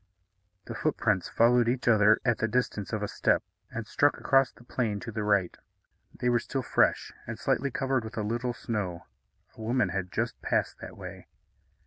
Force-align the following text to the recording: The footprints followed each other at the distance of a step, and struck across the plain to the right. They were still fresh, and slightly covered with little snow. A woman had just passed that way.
The 0.65 0.73
footprints 0.73 1.29
followed 1.29 1.69
each 1.69 1.87
other 1.87 2.19
at 2.25 2.39
the 2.39 2.47
distance 2.47 2.91
of 2.91 3.03
a 3.03 3.07
step, 3.07 3.43
and 3.69 3.85
struck 3.85 4.19
across 4.19 4.51
the 4.51 4.63
plain 4.63 4.99
to 5.01 5.11
the 5.11 5.23
right. 5.23 5.55
They 6.11 6.27
were 6.27 6.39
still 6.39 6.63
fresh, 6.63 7.13
and 7.27 7.37
slightly 7.37 7.69
covered 7.69 8.03
with 8.03 8.17
little 8.17 8.53
snow. 8.55 9.05
A 9.55 9.61
woman 9.61 9.89
had 9.89 10.11
just 10.11 10.41
passed 10.41 10.79
that 10.79 10.97
way. 10.97 11.27